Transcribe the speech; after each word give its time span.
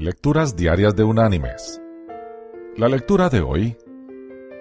Lecturas 0.00 0.54
Diarias 0.54 0.94
de 0.94 1.02
Unánimes. 1.02 1.82
La 2.76 2.86
lectura 2.86 3.28
de 3.28 3.40
hoy 3.40 3.76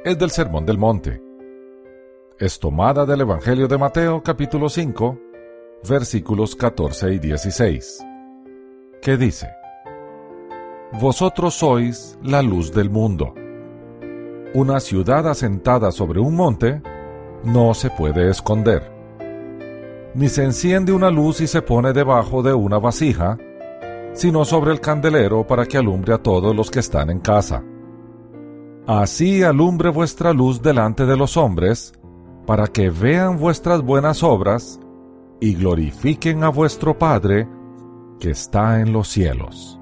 es 0.03 0.17
del 0.17 0.31
Sermón 0.31 0.65
del 0.65 0.79
Monte. 0.79 1.21
Es 2.39 2.57
tomada 2.57 3.05
del 3.05 3.21
Evangelio 3.21 3.67
de 3.67 3.77
Mateo 3.77 4.23
capítulo 4.23 4.67
5, 4.67 5.19
versículos 5.87 6.55
14 6.55 7.13
y 7.13 7.19
16, 7.19 8.03
que 8.99 9.15
dice, 9.15 9.49
Vosotros 10.93 11.53
sois 11.53 12.17
la 12.23 12.41
luz 12.41 12.71
del 12.71 12.89
mundo. 12.89 13.35
Una 14.55 14.79
ciudad 14.79 15.27
asentada 15.27 15.91
sobre 15.91 16.19
un 16.19 16.35
monte 16.35 16.81
no 17.43 17.75
se 17.75 17.91
puede 17.91 18.27
esconder. 18.31 18.91
Ni 20.15 20.29
se 20.29 20.43
enciende 20.43 20.93
una 20.93 21.11
luz 21.11 21.41
y 21.41 21.45
se 21.45 21.61
pone 21.61 21.93
debajo 21.93 22.41
de 22.41 22.55
una 22.55 22.79
vasija, 22.79 23.37
sino 24.17 24.45
sobre 24.45 24.71
el 24.71 24.81
candelero 24.81 25.45
para 25.45 25.67
que 25.67 25.77
alumbre 25.77 26.11
a 26.11 26.17
todos 26.17 26.55
los 26.55 26.71
que 26.71 26.79
están 26.79 27.11
en 27.11 27.19
casa. 27.19 27.63
Así 28.87 29.43
alumbre 29.43 29.89
vuestra 29.89 30.33
luz 30.33 30.59
delante 30.59 31.05
de 31.05 31.15
los 31.15 31.37
hombres, 31.37 31.93
para 32.47 32.65
que 32.65 32.89
vean 32.89 33.37
vuestras 33.37 33.83
buenas 33.83 34.23
obras 34.23 34.79
y 35.39 35.53
glorifiquen 35.53 36.43
a 36.43 36.49
vuestro 36.49 36.97
Padre 36.97 37.47
que 38.19 38.31
está 38.31 38.81
en 38.81 38.91
los 38.91 39.07
cielos. 39.07 39.79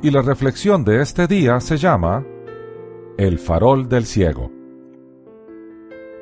Y 0.00 0.12
la 0.12 0.22
reflexión 0.22 0.84
de 0.84 1.02
este 1.02 1.26
día 1.26 1.58
se 1.58 1.78
llama 1.78 2.24
El 3.18 3.40
farol 3.40 3.88
del 3.88 4.06
ciego. 4.06 4.52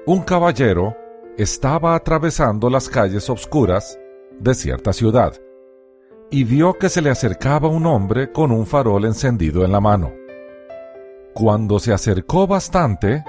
Un 0.06 0.22
caballero 0.22 0.97
estaba 1.36 1.95
atravesando 1.95 2.70
las 2.70 2.88
calles 2.88 3.28
obscuras 3.28 3.98
de 4.38 4.55
cierta 4.55 4.95
ciudad 4.95 5.34
y 6.30 6.45
vio 6.45 6.75
que 6.75 6.89
se 6.89 7.02
le 7.02 7.11
acercaba 7.11 7.69
un 7.69 7.87
hombre 7.87 8.30
con 8.30 8.52
un 8.52 8.65
farol 8.65 9.05
encendido 9.05 9.65
en 9.65 9.73
la 9.73 9.80
mano. 9.80 10.12
Cuando 11.34 11.78
se 11.78 11.92
acercó 11.92 12.47
bastante, 12.47 13.25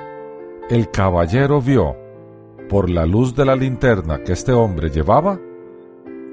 el 0.70 0.92
caballero 0.92 1.62
vio, 1.62 1.96
por 2.70 2.90
la 2.90 3.06
luz 3.06 3.36
de 3.36 3.46
la 3.46 3.56
linterna 3.56 4.24
que 4.24 4.34
este 4.34 4.52
hombre 4.54 4.90
llevaba, 4.90 5.40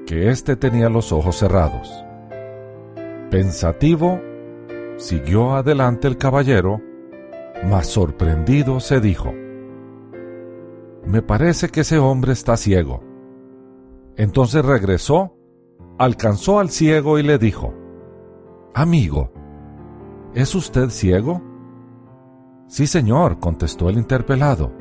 que 0.05 0.29
éste 0.29 0.55
tenía 0.55 0.89
los 0.89 1.11
ojos 1.11 1.37
cerrados. 1.37 2.05
Pensativo, 3.31 4.21
siguió 4.97 5.55
adelante 5.55 6.07
el 6.07 6.17
caballero, 6.17 6.81
mas 7.65 7.87
sorprendido 7.87 8.79
se 8.79 8.99
dijo, 8.99 9.33
Me 11.05 11.21
parece 11.21 11.69
que 11.69 11.81
ese 11.81 11.97
hombre 11.97 12.33
está 12.33 12.57
ciego. 12.57 13.03
Entonces 14.15 14.63
regresó 14.63 15.38
alcanzó 15.99 16.59
al 16.59 16.69
ciego 16.69 17.19
y 17.19 17.23
le 17.23 17.37
dijo, 17.37 17.73
Amigo, 18.73 19.31
¿es 20.33 20.55
usted 20.55 20.89
ciego? 20.89 21.43
Sí, 22.67 22.87
señor, 22.87 23.39
contestó 23.39 23.89
el 23.89 23.97
interpelado. 23.97 24.71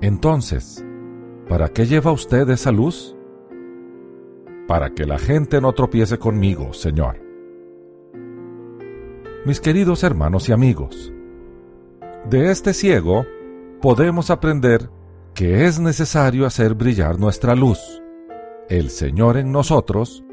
Entonces, 0.00 0.84
¿para 1.48 1.68
qué 1.68 1.86
lleva 1.86 2.10
usted 2.10 2.48
esa 2.50 2.72
luz? 2.72 3.16
Para 4.66 4.90
que 4.90 5.06
la 5.06 5.18
gente 5.18 5.60
no 5.60 5.72
tropiece 5.72 6.18
conmigo, 6.18 6.72
señor. 6.72 7.20
Mis 9.46 9.60
queridos 9.60 10.02
hermanos 10.02 10.48
y 10.48 10.52
amigos, 10.52 11.12
de 12.28 12.50
este 12.50 12.74
ciego 12.74 13.24
podemos 13.80 14.30
aprender 14.30 14.90
que 15.34 15.66
es 15.66 15.78
necesario 15.78 16.46
hacer 16.46 16.74
brillar 16.74 17.18
nuestra 17.18 17.54
luz 17.54 18.00
el 18.70 18.88
Señor 18.88 19.36
en 19.36 19.50
nosotros, 19.50 20.24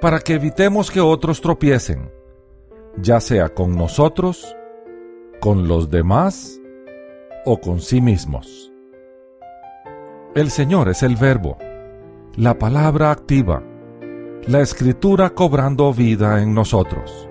para 0.00 0.20
que 0.20 0.34
evitemos 0.34 0.90
que 0.90 1.00
otros 1.00 1.40
tropiecen, 1.40 2.12
ya 3.00 3.18
sea 3.18 3.48
con 3.48 3.76
nosotros, 3.76 4.54
con 5.40 5.66
los 5.66 5.90
demás 5.90 6.60
o 7.46 7.58
con 7.58 7.80
sí 7.80 8.02
mismos. 8.02 8.70
El 10.34 10.50
Señor 10.50 10.90
es 10.90 11.02
el 11.02 11.16
verbo, 11.16 11.56
la 12.36 12.58
palabra 12.58 13.10
activa, 13.10 13.62
la 14.46 14.60
escritura 14.60 15.30
cobrando 15.30 15.92
vida 15.94 16.42
en 16.42 16.52
nosotros. 16.52 17.26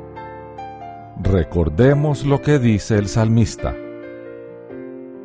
Recordemos 1.22 2.26
lo 2.26 2.42
que 2.42 2.58
dice 2.58 2.98
el 2.98 3.08
salmista. 3.08 3.76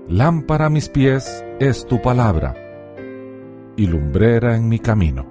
Lámpara 0.09 0.67
a 0.67 0.71
mis 0.71 0.91
pies 0.91 1.43
es 1.59 1.87
tu 1.87 2.03
palabra 2.03 2.62
y 3.83 3.87
lumbrera 3.89 4.55
en 4.55 4.69
mi 4.69 4.79
camino. 4.79 5.27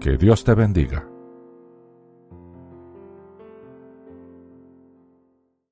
Que 0.00 0.16
Dios 0.16 0.42
te 0.42 0.52
bendiga. 0.52 1.08